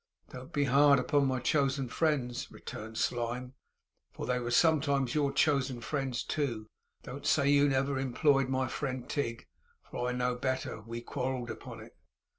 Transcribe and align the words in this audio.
'Don't 0.31 0.51
be 0.51 0.63
hard 0.63 0.97
upon 0.97 1.27
my 1.27 1.39
chosen 1.39 1.87
friends,' 1.87 2.51
returned 2.51 2.97
Slyme, 2.97 3.53
'for 4.11 4.25
they 4.25 4.39
were 4.39 4.49
sometimes 4.49 5.13
your 5.13 5.31
chosen 5.31 5.79
friends 5.79 6.23
too. 6.23 6.65
Don't 7.03 7.27
say 7.27 7.51
you 7.51 7.69
never 7.69 7.99
employed 7.99 8.49
my 8.49 8.67
friend 8.67 9.07
Tigg, 9.07 9.45
for 9.83 10.09
I 10.09 10.11
know 10.13 10.33
better. 10.33 10.81
We 10.81 11.01
quarrelled 11.01 11.51
upon 11.51 11.81
it. 11.81 11.95